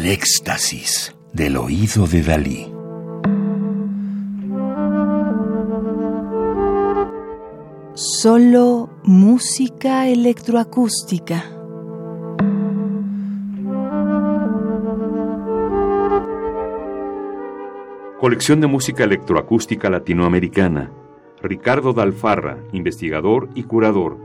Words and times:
El 0.00 0.06
éxtasis 0.06 1.14
del 1.34 1.58
oído 1.58 2.06
de 2.06 2.22
Dalí. 2.22 2.72
Solo 7.92 8.88
música 9.04 10.08
electroacústica. 10.08 11.44
Colección 18.18 18.62
de 18.62 18.68
música 18.68 19.04
electroacústica 19.04 19.90
latinoamericana. 19.90 20.90
Ricardo 21.42 21.92
Dalfarra, 21.92 22.56
investigador 22.72 23.50
y 23.54 23.64
curador. 23.64 24.16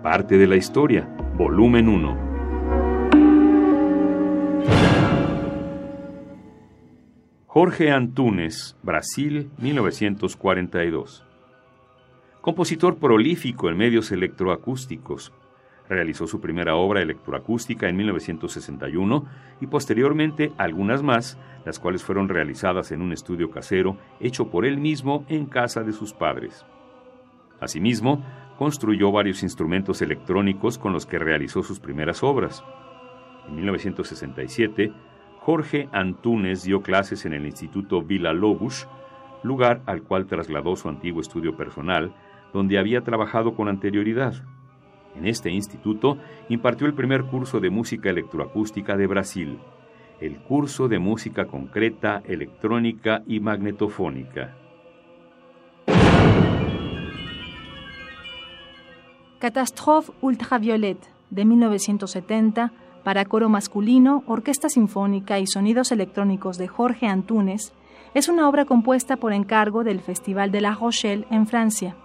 Parte 0.00 0.38
de 0.38 0.46
la 0.46 0.54
historia. 0.54 1.08
Volumen 1.36 1.88
1. 1.88 2.33
Jorge 7.54 7.92
Antunes, 7.92 8.76
Brasil, 8.82 9.48
1942. 9.58 11.24
Compositor 12.40 12.98
prolífico 12.98 13.68
en 13.68 13.76
medios 13.76 14.10
electroacústicos. 14.10 15.32
Realizó 15.88 16.26
su 16.26 16.40
primera 16.40 16.74
obra 16.74 17.00
electroacústica 17.00 17.88
en 17.88 17.94
1961 17.94 19.24
y 19.60 19.68
posteriormente 19.68 20.50
algunas 20.58 21.04
más, 21.04 21.38
las 21.64 21.78
cuales 21.78 22.02
fueron 22.02 22.28
realizadas 22.28 22.90
en 22.90 23.00
un 23.00 23.12
estudio 23.12 23.52
casero 23.52 23.98
hecho 24.18 24.50
por 24.50 24.66
él 24.66 24.78
mismo 24.78 25.24
en 25.28 25.46
casa 25.46 25.84
de 25.84 25.92
sus 25.92 26.12
padres. 26.12 26.66
Asimismo, 27.60 28.24
construyó 28.58 29.12
varios 29.12 29.44
instrumentos 29.44 30.02
electrónicos 30.02 30.76
con 30.76 30.92
los 30.92 31.06
que 31.06 31.20
realizó 31.20 31.62
sus 31.62 31.78
primeras 31.78 32.24
obras. 32.24 32.64
En 33.46 33.54
1967 33.54 34.92
Jorge 35.44 35.90
Antunes 35.92 36.64
dio 36.64 36.80
clases 36.80 37.26
en 37.26 37.34
el 37.34 37.44
Instituto 37.44 38.00
Villa 38.00 38.32
Lobos, 38.32 38.88
lugar 39.42 39.82
al 39.84 40.02
cual 40.02 40.24
trasladó 40.24 40.74
su 40.74 40.88
antiguo 40.88 41.20
estudio 41.20 41.54
personal, 41.54 42.14
donde 42.54 42.78
había 42.78 43.02
trabajado 43.02 43.54
con 43.54 43.68
anterioridad. 43.68 44.32
En 45.14 45.26
este 45.26 45.50
instituto 45.50 46.16
impartió 46.48 46.86
el 46.86 46.94
primer 46.94 47.24
curso 47.24 47.60
de 47.60 47.68
música 47.68 48.08
electroacústica 48.08 48.96
de 48.96 49.06
Brasil, 49.06 49.58
el 50.18 50.38
curso 50.38 50.88
de 50.88 50.98
música 50.98 51.44
concreta, 51.44 52.22
electrónica 52.24 53.22
y 53.26 53.40
magnetofónica. 53.40 54.56
Catastrophe 59.40 60.10
Ultraviolette 60.22 61.06
de 61.28 61.44
1970 61.44 62.72
para 63.04 63.26
coro 63.26 63.48
masculino, 63.48 64.24
orquesta 64.26 64.68
sinfónica 64.68 65.38
y 65.38 65.46
sonidos 65.46 65.92
electrónicos 65.92 66.56
de 66.58 66.66
Jorge 66.66 67.06
Antunes, 67.06 67.72
es 68.14 68.28
una 68.28 68.48
obra 68.48 68.64
compuesta 68.64 69.16
por 69.16 69.32
encargo 69.32 69.84
del 69.84 70.00
Festival 70.00 70.50
de 70.50 70.60
La 70.60 70.74
Rochelle 70.74 71.26
en 71.30 71.46
Francia. 71.46 71.96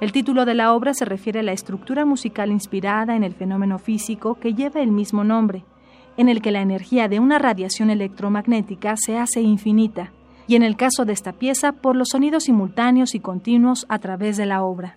El 0.00 0.10
título 0.10 0.44
de 0.44 0.54
la 0.54 0.74
obra 0.74 0.94
se 0.94 1.04
refiere 1.04 1.40
a 1.40 1.42
la 1.44 1.52
estructura 1.52 2.04
musical 2.04 2.50
inspirada 2.50 3.14
en 3.14 3.22
el 3.22 3.34
fenómeno 3.34 3.78
físico 3.78 4.34
que 4.34 4.54
lleva 4.54 4.80
el 4.80 4.90
mismo 4.90 5.22
nombre, 5.22 5.64
en 6.16 6.28
el 6.28 6.42
que 6.42 6.50
la 6.50 6.60
energía 6.60 7.08
de 7.08 7.20
una 7.20 7.38
radiación 7.38 7.88
electromagnética 7.88 8.96
se 8.96 9.18
hace 9.18 9.42
infinita, 9.42 10.12
y 10.48 10.56
en 10.56 10.64
el 10.64 10.76
caso 10.76 11.04
de 11.04 11.12
esta 11.12 11.32
pieza 11.32 11.72
por 11.72 11.94
los 11.94 12.08
sonidos 12.08 12.44
simultáneos 12.44 13.14
y 13.14 13.20
continuos 13.20 13.86
a 13.88 14.00
través 14.00 14.36
de 14.36 14.46
la 14.46 14.64
obra. 14.64 14.96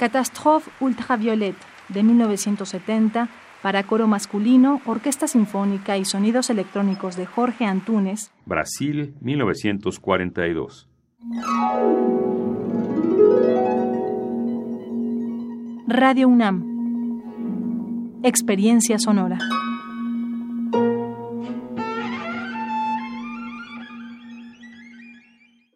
Catastrophe 0.00 0.70
Ultraviolette 0.80 1.58
de 1.90 2.02
1970 2.02 3.28
para 3.60 3.82
coro 3.82 4.06
masculino, 4.06 4.80
orquesta 4.86 5.26
sinfónica 5.26 5.98
y 5.98 6.06
sonidos 6.06 6.48
electrónicos 6.48 7.16
de 7.16 7.26
Jorge 7.26 7.66
Antunes. 7.66 8.30
Brasil, 8.46 9.14
1942. 9.20 10.88
Radio 15.86 16.28
UNAM. 16.28 16.64
Experiencia 18.22 18.98
sonora. 18.98 19.36